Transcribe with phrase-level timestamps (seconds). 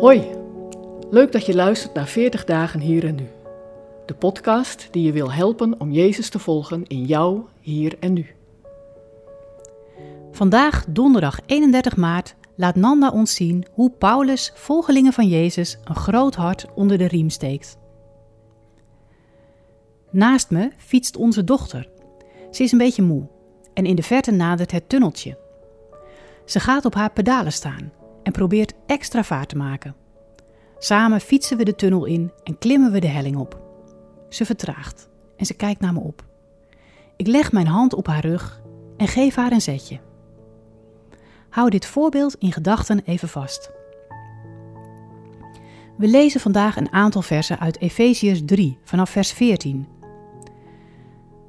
[0.00, 0.30] Hoi,
[1.10, 3.28] leuk dat je luistert naar 40 dagen hier en nu.
[4.06, 8.26] De podcast die je wil helpen om Jezus te volgen in jou, hier en nu.
[10.32, 16.34] Vandaag, donderdag 31 maart, laat Nanda ons zien hoe Paulus volgelingen van Jezus een groot
[16.34, 17.78] hart onder de riem steekt.
[20.10, 21.88] Naast me fietst onze dochter.
[22.50, 23.28] Ze is een beetje moe
[23.74, 25.38] en in de verte nadert het tunneltje.
[26.44, 27.97] Ze gaat op haar pedalen staan
[28.28, 29.94] en probeert extra vaart te maken.
[30.78, 33.60] Samen fietsen we de tunnel in en klimmen we de helling op.
[34.28, 36.24] Ze vertraagt en ze kijkt naar me op.
[37.16, 38.62] Ik leg mijn hand op haar rug
[38.96, 40.00] en geef haar een zetje.
[41.48, 43.70] Hou dit voorbeeld in gedachten even vast.
[45.96, 49.86] We lezen vandaag een aantal versen uit Efeziërs 3 vanaf vers 14.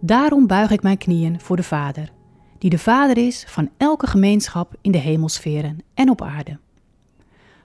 [0.00, 2.12] Daarom buig ik mijn knieën voor de Vader,
[2.58, 6.62] die de Vader is van elke gemeenschap in de hemelsferen en op aarde.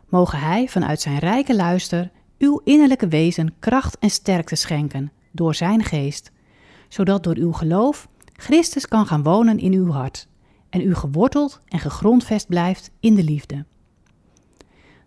[0.09, 5.83] Mogen Hij vanuit zijn rijke luister uw innerlijke wezen kracht en sterkte schenken door Zijn
[5.83, 6.31] geest,
[6.87, 10.27] zodat door uw geloof Christus kan gaan wonen in uw hart
[10.69, 13.65] en u geworteld en gegrondvest blijft in de liefde.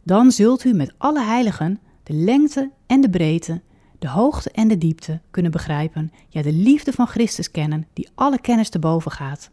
[0.02, 3.62] Dan zult u met alle heiligen de lengte en de breedte,
[3.98, 8.40] de hoogte en de diepte kunnen begrijpen, ja, de liefde van Christus kennen, die alle
[8.40, 9.50] kennis te boven gaat,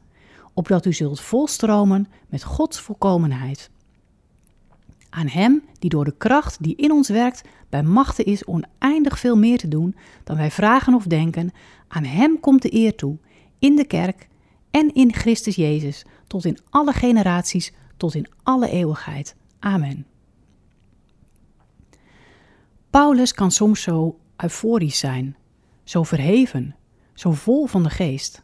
[0.54, 3.70] opdat u zult volstromen met Gods volkomenheid.
[5.10, 9.38] Aan Hem die door de kracht die in ons werkt bij machten is oneindig veel
[9.38, 11.52] meer te doen dan wij vragen of denken,
[11.88, 13.18] aan Hem komt de eer toe,
[13.60, 14.28] in de kerk
[14.72, 19.36] en in Christus Jezus, tot in alle generaties, tot in alle eeuwigheid.
[19.60, 20.06] Amen.
[22.90, 25.36] Paulus kan soms zo euforisch zijn,
[25.84, 26.76] zo verheven,
[27.14, 28.44] zo vol van de geest.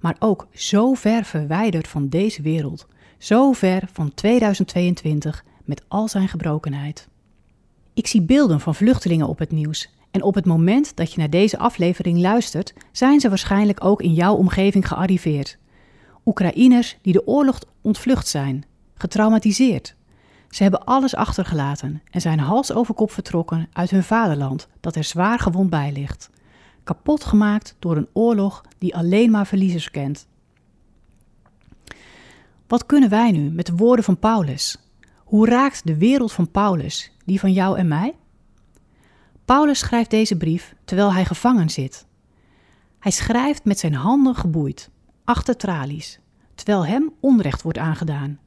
[0.00, 2.86] Maar ook zo ver verwijderd van deze wereld,
[3.18, 7.08] zo ver van 2022 met al zijn gebrokenheid.
[7.94, 11.30] Ik zie beelden van vluchtelingen op het nieuws en op het moment dat je naar
[11.30, 15.58] deze aflevering luistert, zijn ze waarschijnlijk ook in jouw omgeving gearriveerd.
[16.24, 18.64] Oekraïners die de oorlog ontvlucht zijn,
[18.94, 19.94] getraumatiseerd.
[20.48, 25.04] Ze hebben alles achtergelaten en zijn hals over kop vertrokken uit hun vaderland dat er
[25.04, 26.30] zwaar gewond bij ligt.
[26.84, 30.26] Kapot gemaakt door een oorlog die alleen maar verliezers kent.
[32.66, 34.87] Wat kunnen wij nu met de woorden van Paulus?
[35.28, 38.16] Hoe raakt de wereld van Paulus die van jou en mij?
[39.44, 42.06] Paulus schrijft deze brief terwijl hij gevangen zit.
[42.98, 44.90] Hij schrijft met zijn handen geboeid,
[45.24, 46.20] achter tralies,
[46.54, 48.38] terwijl hem onrecht wordt aangedaan.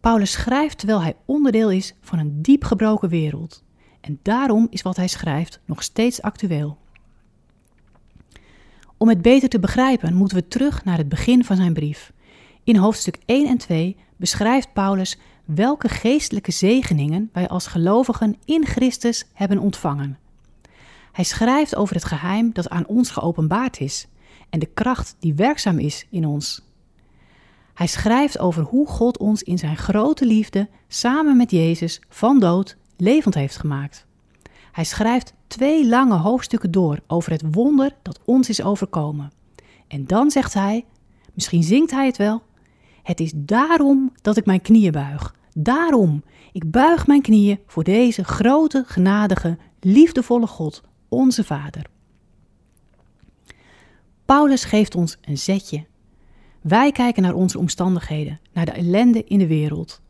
[0.00, 3.64] Paulus schrijft terwijl hij onderdeel is van een diep gebroken wereld.
[4.00, 6.78] En daarom is wat hij schrijft nog steeds actueel.
[8.96, 12.12] Om het beter te begrijpen moeten we terug naar het begin van zijn brief.
[12.64, 15.18] In hoofdstuk 1 en 2 beschrijft Paulus
[15.54, 20.18] welke geestelijke zegeningen wij als gelovigen in Christus hebben ontvangen.
[21.12, 24.06] Hij schrijft over het geheim dat aan ons geopenbaard is
[24.50, 26.62] en de kracht die werkzaam is in ons.
[27.74, 32.76] Hij schrijft over hoe God ons in zijn grote liefde samen met Jezus van dood
[32.96, 34.06] levend heeft gemaakt.
[34.72, 39.32] Hij schrijft twee lange hoofdstukken door over het wonder dat ons is overkomen.
[39.88, 40.84] En dan zegt hij,
[41.34, 42.42] misschien zingt hij het wel,
[43.02, 46.22] het is daarom dat ik mijn knieën buig, Daarom,
[46.52, 51.86] ik buig mijn knieën voor deze grote, genadige, liefdevolle God, onze Vader.
[54.24, 55.86] Paulus geeft ons een zetje.
[56.60, 60.00] Wij kijken naar onze omstandigheden, naar de ellende in de wereld.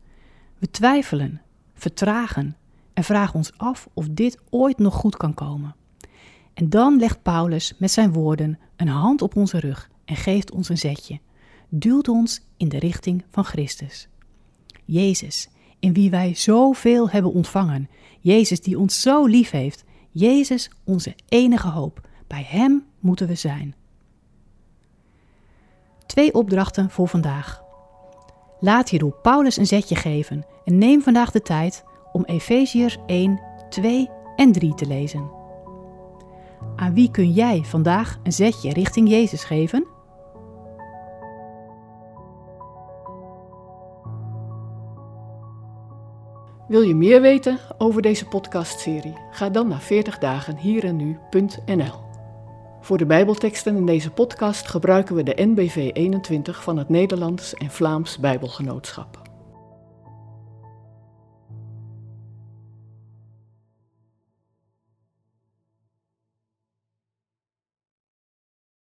[0.57, 1.41] We twijfelen,
[1.73, 2.55] vertragen
[2.93, 5.75] en vragen ons af of dit ooit nog goed kan komen.
[6.53, 10.69] En dan legt Paulus met zijn woorden een hand op onze rug en geeft ons
[10.69, 11.19] een zetje,
[11.69, 14.09] duwt ons in de richting van Christus.
[14.91, 17.89] Jezus, in wie wij zoveel hebben ontvangen.
[18.19, 19.83] Jezus die ons zo lief heeft.
[20.09, 22.07] Jezus, onze enige hoop.
[22.27, 23.75] Bij Hem moeten we zijn.
[26.05, 27.63] Twee opdrachten voor vandaag.
[28.59, 34.09] Laat je Paulus een zetje geven en neem vandaag de tijd om Efeziërs 1, 2
[34.35, 35.31] en 3 te lezen.
[36.75, 39.87] Aan wie kun jij vandaag een zetje richting Jezus geven?
[46.71, 49.17] Wil je meer weten over deze podcastserie?
[49.31, 51.93] Ga dan naar 40dagenhierennu.nl.
[52.81, 57.71] Voor de Bijbelteksten in deze podcast gebruiken we de NBV 21 van het Nederlands en
[57.71, 59.20] Vlaams Bijbelgenootschap.